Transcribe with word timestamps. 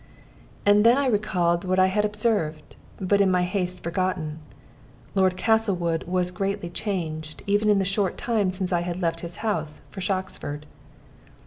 And 0.65 0.83
then 0.83 0.97
I 0.97 1.05
recalled 1.05 1.63
what 1.63 1.77
I 1.77 1.85
had 1.85 2.05
observed, 2.05 2.75
but 2.99 3.21
in 3.21 3.29
my 3.29 3.43
haste 3.43 3.83
forgotten 3.83 4.39
Lord 5.13 5.37
Castlewood 5.37 6.05
was 6.07 6.31
greatly 6.31 6.71
changed 6.71 7.43
even 7.45 7.69
in 7.69 7.77
the 7.77 7.85
short 7.85 8.17
time 8.17 8.49
since 8.49 8.73
I 8.73 8.81
had 8.81 8.99
left 8.99 9.19
his 9.19 9.35
house 9.45 9.83
for 9.91 10.01
Shoxford. 10.01 10.65